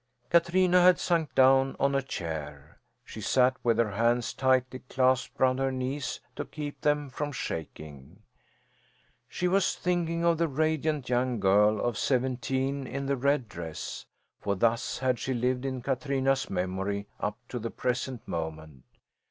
[0.31, 2.79] Katrina had sunk down on a chair.
[3.05, 8.23] She sat with her hands tightly clasped round her knees to keep them from shaking.
[9.29, 14.07] She was thinking of the radiant young girl of seventeen in the red dress;
[14.39, 18.83] for thus had she lived in Katrina's memory up to the present moment.